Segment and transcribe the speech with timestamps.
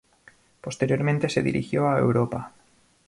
[0.61, 2.53] Posteriormente se dirigió a Europa.